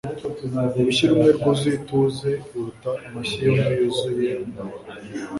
[0.77, 4.77] urushyi rumwe rwuzuye ituze ruruta amashyi yombi yuzuye umuruho